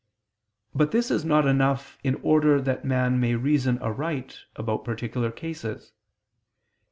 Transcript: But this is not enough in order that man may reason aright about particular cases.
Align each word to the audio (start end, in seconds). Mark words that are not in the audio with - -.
But 0.73 0.89
this 0.89 1.11
is 1.11 1.23
not 1.23 1.45
enough 1.45 1.99
in 2.03 2.15
order 2.23 2.59
that 2.59 2.83
man 2.83 3.19
may 3.19 3.35
reason 3.35 3.77
aright 3.83 4.39
about 4.55 4.83
particular 4.83 5.29
cases. 5.31 5.91